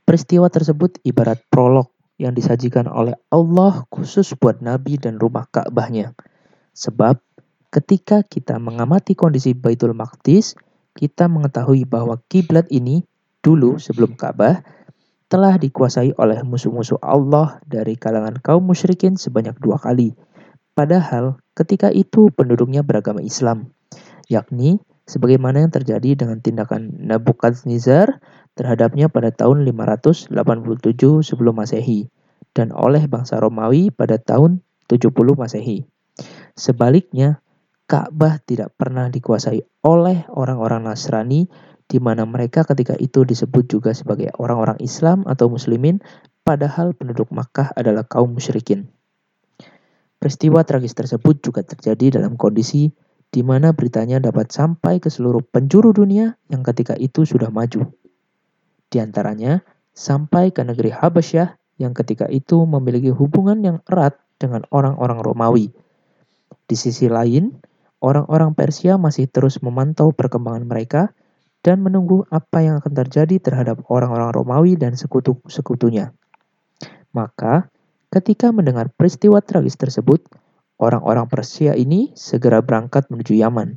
[0.09, 6.16] Peristiwa tersebut ibarat prolog yang disajikan oleh Allah khusus buat Nabi dan rumah Ka'bahnya.
[6.73, 7.20] Sebab
[7.68, 10.57] ketika kita mengamati kondisi Baitul Maqdis,
[10.96, 13.05] kita mengetahui bahwa kiblat ini
[13.44, 14.64] dulu sebelum Ka'bah
[15.31, 20.19] telah dikuasai oleh musuh-musuh Allah dari kalangan kaum musyrikin sebanyak dua kali.
[20.75, 23.71] Padahal ketika itu penduduknya beragama Islam,
[24.27, 28.19] yakni sebagaimana yang terjadi dengan tindakan Nabukadnezar
[28.59, 30.35] terhadapnya pada tahun 587
[31.23, 32.11] sebelum Masehi
[32.51, 35.87] dan oleh bangsa Romawi pada tahun 70 Masehi.
[36.59, 37.38] Sebaliknya,
[37.87, 41.51] Ka'bah tidak pernah dikuasai oleh orang-orang Nasrani
[41.90, 45.98] di mana mereka ketika itu disebut juga sebagai orang-orang Islam atau Muslimin,
[46.46, 48.87] padahal penduduk Makkah adalah kaum musyrikin.
[50.22, 52.94] Peristiwa tragis tersebut juga terjadi dalam kondisi
[53.35, 57.90] di mana beritanya dapat sampai ke seluruh penjuru dunia yang ketika itu sudah maju.
[58.90, 65.18] Di antaranya, sampai ke negeri Habasyah yang ketika itu memiliki hubungan yang erat dengan orang-orang
[65.22, 65.66] Romawi.
[66.70, 67.59] Di sisi lain,
[67.98, 71.11] orang-orang Persia masih terus memantau perkembangan mereka
[71.61, 76.12] dan menunggu apa yang akan terjadi terhadap orang-orang Romawi dan sekutu-sekutunya.
[77.12, 77.68] Maka,
[78.09, 80.25] ketika mendengar peristiwa tragis tersebut,
[80.81, 83.77] orang-orang Persia ini segera berangkat menuju Yaman.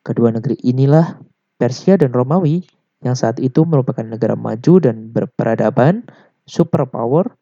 [0.00, 1.20] Kedua negeri inilah,
[1.60, 2.64] Persia dan Romawi,
[3.04, 6.08] yang saat itu merupakan negara maju dan berperadaban,
[6.48, 7.36] superpower,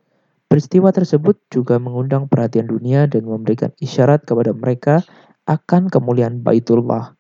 [0.51, 5.07] peristiwa tersebut juga mengundang perhatian dunia dan memberikan isyarat kepada mereka
[5.47, 7.14] akan kemuliaan Baitullah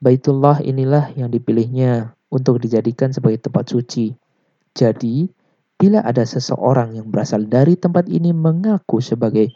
[0.00, 4.16] Baitullah inilah yang dipilihnya untuk dijadikan sebagai tempat suci.
[4.72, 5.28] Jadi,
[5.76, 9.52] bila ada seseorang yang berasal dari tempat ini mengaku sebagai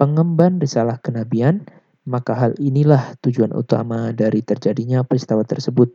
[0.00, 1.68] pengemban risalah kenabian,
[2.08, 5.92] maka hal inilah tujuan utama dari terjadinya peristiwa tersebut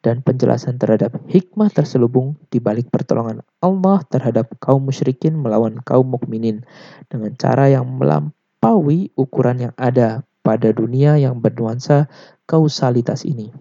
[0.00, 6.64] dan penjelasan terhadap hikmah terselubung di balik pertolongan Allah terhadap kaum musyrikin melawan kaum mukminin
[7.06, 12.08] dengan cara yang melampaui ukuran yang ada pada dunia yang bernuansa
[12.48, 13.52] kausalitas ini.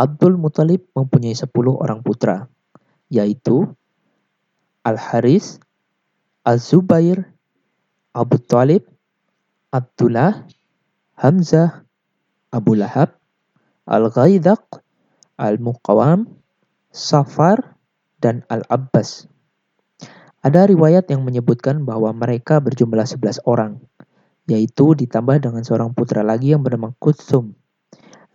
[0.00, 2.48] Abdul Muthalib mempunyai 10 orang putra,
[3.12, 3.68] yaitu
[4.80, 5.60] Al-Haris,
[6.40, 7.28] Az-Zubair,
[8.16, 8.88] Abu Talib,
[9.68, 10.48] Abdullah,
[11.20, 11.84] Hamzah,
[12.48, 13.12] Abu Lahab,
[13.84, 14.80] Al-Ghaidaq,
[15.36, 16.32] Al-Muqawam,
[16.88, 17.76] Safar,
[18.24, 19.28] dan Al-Abbas.
[20.40, 23.84] Ada riwayat yang menyebutkan bahwa mereka berjumlah 11 orang,
[24.48, 27.58] yaitu ditambah dengan seorang putra lagi yang bernama Kutsum.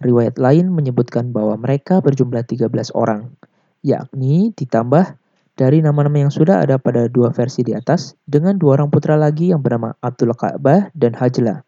[0.04, 3.32] Riwayat lain menyebutkan bahwa mereka berjumlah 13 orang,
[3.80, 5.16] yakni ditambah
[5.56, 9.56] dari nama-nama yang sudah ada pada dua versi di atas dengan dua orang putra lagi
[9.56, 11.64] yang bernama Abdul Ka'bah dan Hajla.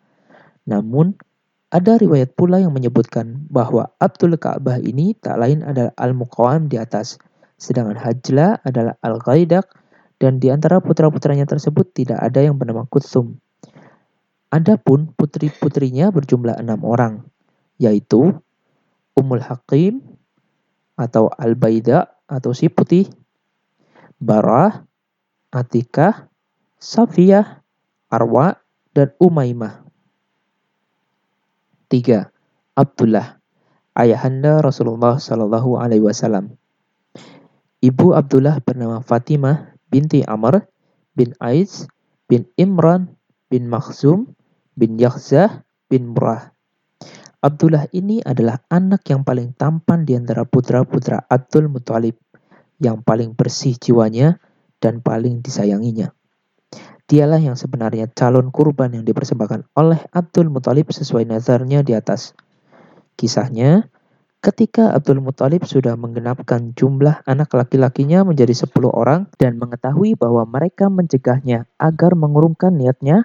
[0.68, 1.16] Namun,
[1.72, 7.16] ada riwayat pula yang menyebutkan bahwa Abdul Ka'bah ini tak lain adalah Al-Muqawam di atas,
[7.56, 9.72] sedangkan Hajla adalah Al-Ghaidak
[10.20, 13.40] dan di antara putra-putranya tersebut tidak ada yang bernama Kutsum.
[14.48, 17.28] Adapun putri-putrinya berjumlah enam orang,
[17.76, 18.32] yaitu
[19.12, 20.00] Ummul Hakim
[20.96, 23.12] atau Al-Baida atau si putih,
[24.24, 24.88] Barah,
[25.52, 26.32] Atikah,
[26.80, 27.60] Safiyah,
[28.08, 28.56] Arwa,
[28.96, 29.84] dan Umaymah.
[31.92, 32.32] Tiga,
[32.72, 33.40] Abdullah,
[33.98, 36.56] ayahanda Rasulullah Shallallahu Alaihi Wasallam.
[37.84, 40.66] Ibu Abdullah bernama Fatimah binti Amr
[41.18, 41.90] bin Aiz
[42.30, 43.18] bin Imran
[43.50, 44.37] bin Makhzum
[44.78, 46.54] bin Yakhzah bin Murah.
[47.42, 52.18] Abdullah ini adalah anak yang paling tampan di antara putra-putra Abdul Muthalib,
[52.78, 54.38] yang paling bersih jiwanya
[54.78, 56.14] dan paling disayanginya.
[57.08, 62.36] Dialah yang sebenarnya calon kurban yang dipersembahkan oleh Abdul Muthalib sesuai nazarnya di atas.
[63.16, 63.88] Kisahnya,
[64.44, 70.92] ketika Abdul Muthalib sudah menggenapkan jumlah anak laki-lakinya menjadi 10 orang dan mengetahui bahwa mereka
[70.92, 73.24] mencegahnya agar mengurungkan niatnya,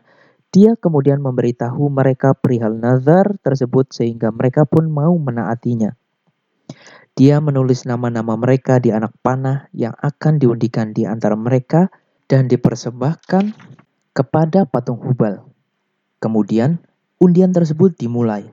[0.52, 5.96] dia kemudian memberitahu mereka perihal nazar tersebut sehingga mereka pun mau menaatinya.
[7.16, 11.88] Dia menulis nama-nama mereka di anak panah yang akan diundikan di antara mereka
[12.28, 13.56] dan dipersembahkan
[14.12, 15.40] kepada patung Hubal.
[16.20, 16.84] Kemudian
[17.16, 18.52] undian tersebut dimulai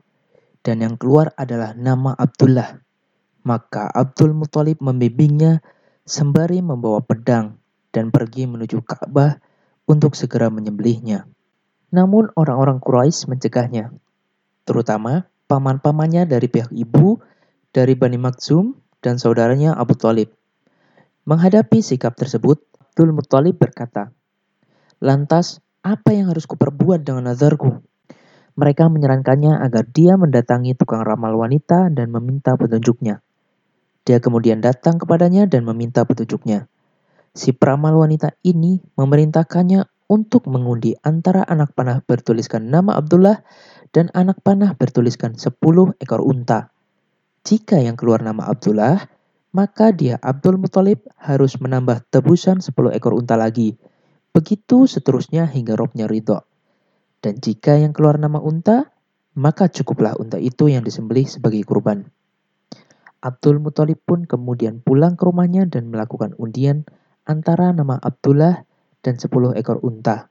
[0.64, 2.80] dan yang keluar adalah nama Abdullah.
[3.44, 5.64] Maka Abdul Muthalib membimbingnya
[6.08, 7.60] sembari membawa pedang
[7.92, 9.40] dan pergi menuju Ka'bah
[9.88, 11.28] untuk segera menyembelihnya.
[11.90, 13.90] Namun orang-orang Quraisy mencegahnya,
[14.66, 17.18] terutama paman-pamannya dari pihak ibu,
[17.74, 20.30] dari Bani Maksum, dan saudaranya Abu Talib.
[21.26, 22.62] Menghadapi sikap tersebut,
[23.00, 24.12] Abdul Muttalib berkata,
[25.00, 27.80] Lantas, apa yang harus kuperbuat dengan nazarku?
[28.60, 33.24] Mereka menyarankannya agar dia mendatangi tukang ramal wanita dan meminta petunjuknya.
[34.04, 36.68] Dia kemudian datang kepadanya dan meminta petunjuknya.
[37.32, 43.46] Si peramal wanita ini memerintahkannya untuk mengundi antara anak panah bertuliskan nama Abdullah
[43.94, 45.54] dan anak panah bertuliskan 10
[46.02, 46.74] ekor unta.
[47.46, 49.06] Jika yang keluar nama Abdullah,
[49.54, 53.78] maka dia Abdul Muthalib harus menambah tebusan 10 ekor unta lagi.
[54.34, 56.42] Begitu seterusnya hingga robnya ridho.
[57.22, 58.90] Dan jika yang keluar nama unta,
[59.38, 62.10] maka cukuplah unta itu yang disembelih sebagai kurban.
[63.20, 66.88] Abdul Muthalib pun kemudian pulang ke rumahnya dan melakukan undian
[67.28, 68.69] antara nama Abdullah
[69.04, 70.28] dan sepuluh ekor unta.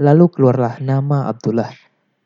[0.00, 1.70] Lalu keluarlah nama Abdullah.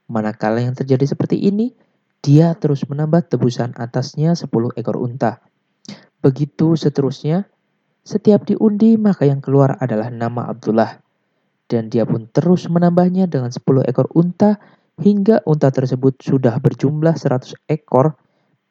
[0.07, 1.75] Manakala yang terjadi seperti ini,
[2.23, 5.43] dia terus menambah tebusan atasnya sepuluh ekor unta.
[6.23, 7.47] Begitu seterusnya,
[8.07, 11.03] setiap diundi maka yang keluar adalah nama Abdullah.
[11.67, 14.63] Dan dia pun terus menambahnya dengan sepuluh ekor unta
[15.03, 18.15] hingga unta tersebut sudah berjumlah seratus ekor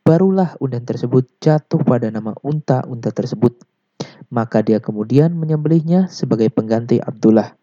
[0.06, 3.58] barulah undan tersebut jatuh pada nama unta-unta tersebut.
[4.34, 7.56] Maka dia kemudian menyembelihnya sebagai pengganti Abdullah.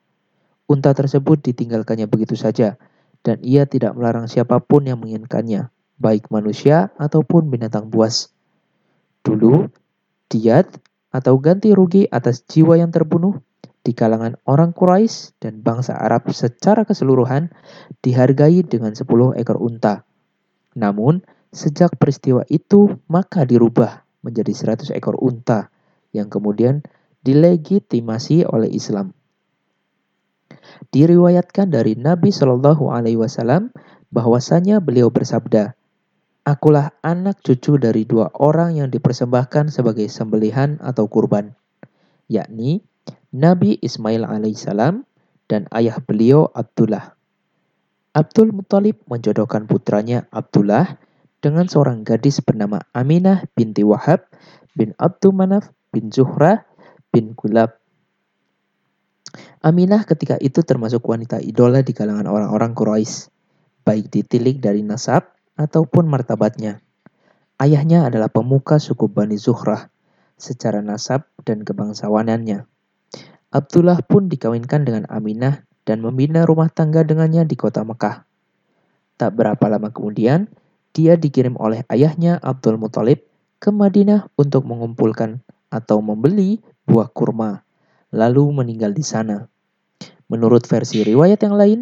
[0.71, 2.79] Unta tersebut ditinggalkannya begitu saja,
[3.23, 8.31] dan ia tidak melarang siapa pun yang menginginkannya, baik manusia ataupun binatang buas.
[9.23, 9.71] Dulu,
[10.33, 10.67] diat
[11.13, 13.39] atau ganti rugi atas jiwa yang terbunuh
[13.83, 17.51] di kalangan orang Quraisy dan bangsa Arab secara keseluruhan
[18.01, 20.07] dihargai dengan 10 ekor unta.
[20.79, 21.21] Namun,
[21.53, 25.69] sejak peristiwa itu maka dirubah menjadi 100 ekor unta
[26.13, 26.85] yang kemudian
[27.25, 29.17] dilegitimasi oleh Islam.
[30.93, 33.73] Diriwayatkan dari Nabi Shallallahu alaihi wasallam
[34.13, 35.75] bahwasanya beliau bersabda,
[36.43, 41.55] Akulah anak cucu dari dua orang yang dipersembahkan sebagai sembelihan atau kurban,
[42.27, 42.83] yakni
[43.31, 45.07] Nabi Ismail alaihissalam
[45.47, 47.15] dan ayah beliau Abdullah.
[48.13, 50.99] Abdul Muthalib menjodohkan putranya Abdullah
[51.41, 54.27] dengan seorang gadis bernama Aminah binti Wahab
[54.77, 56.65] bin Abdul Manaf bin Zuhrah
[57.13, 57.77] bin Kulab.
[59.63, 63.31] Aminah ketika itu termasuk wanita idola di kalangan orang-orang Quraisy,
[63.87, 66.83] baik ditilik dari nasab ataupun martabatnya.
[67.63, 69.87] Ayahnya adalah pemuka suku Bani Zuhrah
[70.35, 72.67] secara nasab dan kebangsawanannya.
[73.53, 78.27] Abdullah pun dikawinkan dengan Aminah dan membina rumah tangga dengannya di kota Mekah.
[79.21, 80.51] Tak berapa lama kemudian,
[80.91, 83.23] dia dikirim oleh ayahnya Abdul Muthalib
[83.63, 87.65] ke Madinah untuk mengumpulkan atau membeli buah kurma,
[88.13, 89.49] lalu meninggal di sana.
[90.29, 91.81] Menurut versi riwayat yang lain,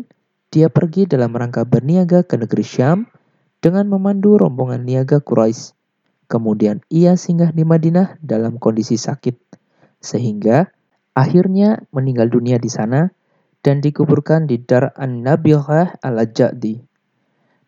[0.55, 3.11] dia pergi dalam rangka berniaga ke negeri Syam
[3.59, 5.75] dengan memandu rombongan niaga Quraisy.
[6.31, 9.35] Kemudian ia singgah di Madinah dalam kondisi sakit,
[9.99, 10.71] sehingga
[11.21, 13.11] Akhirnya meninggal dunia di sana
[13.61, 16.81] dan dikuburkan di Dar An-Nabihah Al-Jadi.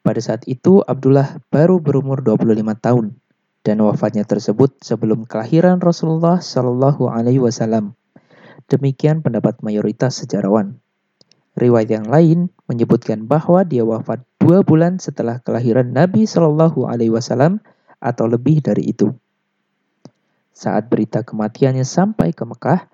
[0.02, 3.06] Pada saat itu Abdullah baru berumur 25 tahun
[3.62, 7.94] dan wafatnya tersebut sebelum kelahiran Rasulullah Shallallahu alaihi wasallam.
[8.66, 10.82] Demikian pendapat mayoritas sejarawan.
[11.52, 17.60] Riwayat yang lain menyebutkan bahwa dia wafat dua bulan setelah kelahiran Nabi Shallallahu Alaihi Wasallam
[18.00, 19.12] atau lebih dari itu.
[20.56, 22.88] Saat berita kematiannya sampai ke Mekah,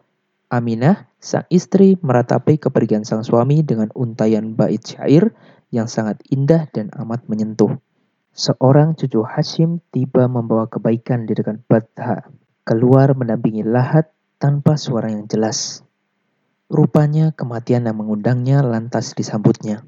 [0.48, 5.30] Aminah, sang istri, meratapi kepergian sang suami dengan untayan bait syair
[5.68, 7.76] yang sangat indah dan amat menyentuh.
[8.38, 12.30] Seorang cucu Hashim tiba membawa kebaikan di dekat Badha,
[12.62, 15.82] keluar mendampingi Lahat tanpa suara yang jelas.
[16.70, 19.82] Rupanya kematian yang mengundangnya lantas disambutnya.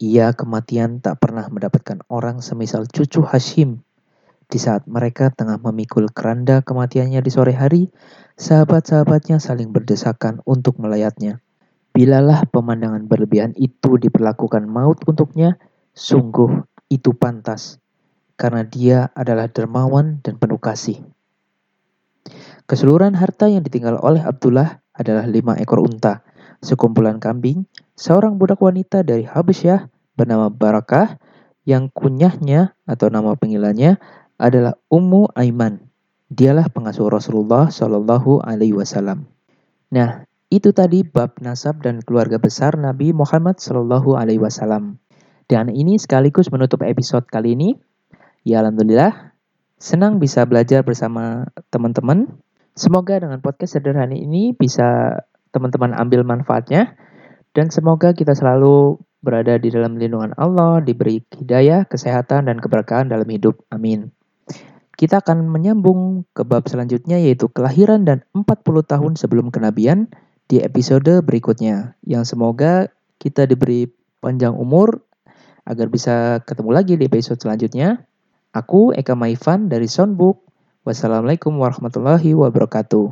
[0.00, 3.84] Ia kematian tak pernah mendapatkan orang semisal cucu Hashim
[4.48, 7.92] di saat mereka tengah memikul keranda kematiannya di sore hari,
[8.40, 11.44] sahabat-sahabatnya saling berdesakan untuk melayatnya.
[11.92, 15.60] Bilalah pemandangan berlebihan itu diperlakukan maut untuknya,
[15.92, 17.81] sungguh itu pantas,
[18.42, 20.98] karena dia adalah dermawan dan penuh kasih.
[22.66, 26.26] Keseluruhan harta yang ditinggal oleh Abdullah adalah lima ekor unta,
[26.58, 29.86] sekumpulan kambing, seorang budak wanita dari Habasyah
[30.18, 31.22] bernama Barakah,
[31.62, 34.02] yang kunyahnya atau nama panggilannya
[34.34, 35.86] adalah Ummu Aiman.
[36.26, 39.30] Dialah pengasuh Rasulullah Shallallahu Alaihi Wasallam.
[39.94, 44.98] Nah, itu tadi bab nasab dan keluarga besar Nabi Muhammad Shallallahu Alaihi Wasallam.
[45.46, 47.76] Dan ini sekaligus menutup episode kali ini.
[48.42, 49.38] Ya Alhamdulillah,
[49.78, 52.26] senang bisa belajar bersama teman-teman.
[52.74, 55.22] Semoga dengan podcast sederhana ini bisa
[55.54, 56.98] teman-teman ambil manfaatnya.
[57.54, 63.30] Dan semoga kita selalu berada di dalam lindungan Allah, diberi hidayah, kesehatan, dan keberkahan dalam
[63.30, 63.62] hidup.
[63.70, 64.10] Amin.
[64.98, 70.10] Kita akan menyambung ke bab selanjutnya yaitu kelahiran dan 40 tahun sebelum kenabian
[70.50, 71.94] di episode berikutnya.
[72.02, 72.90] Yang semoga
[73.22, 73.86] kita diberi
[74.18, 75.06] panjang umur
[75.62, 78.02] agar bisa ketemu lagi di episode selanjutnya.
[78.52, 80.44] Aku Eka Maifan dari Soundbook.
[80.84, 83.08] Wassalamualaikum warahmatullahi wabarakatuh.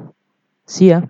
[0.69, 1.09] See ya.